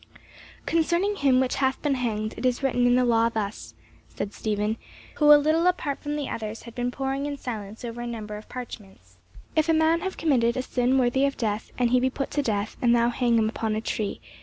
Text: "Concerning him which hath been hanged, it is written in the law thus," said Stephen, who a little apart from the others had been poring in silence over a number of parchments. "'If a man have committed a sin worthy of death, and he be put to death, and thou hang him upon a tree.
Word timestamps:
"Concerning 0.65 1.15
him 1.17 1.39
which 1.39 1.57
hath 1.57 1.79
been 1.83 1.93
hanged, 1.93 2.33
it 2.35 2.43
is 2.43 2.63
written 2.63 2.87
in 2.87 2.95
the 2.95 3.05
law 3.05 3.29
thus," 3.29 3.75
said 4.09 4.33
Stephen, 4.33 4.77
who 5.17 5.25
a 5.31 5.37
little 5.37 5.67
apart 5.67 6.01
from 6.01 6.15
the 6.15 6.27
others 6.27 6.63
had 6.63 6.73
been 6.73 6.89
poring 6.89 7.27
in 7.27 7.37
silence 7.37 7.85
over 7.85 8.01
a 8.01 8.07
number 8.07 8.35
of 8.35 8.49
parchments. 8.49 9.19
"'If 9.55 9.69
a 9.69 9.73
man 9.75 9.99
have 10.01 10.17
committed 10.17 10.57
a 10.57 10.63
sin 10.63 10.97
worthy 10.97 11.27
of 11.27 11.37
death, 11.37 11.69
and 11.77 11.91
he 11.91 11.99
be 11.99 12.09
put 12.09 12.31
to 12.31 12.41
death, 12.41 12.77
and 12.81 12.95
thou 12.95 13.09
hang 13.09 13.37
him 13.37 13.47
upon 13.47 13.75
a 13.75 13.79
tree. 13.81 14.19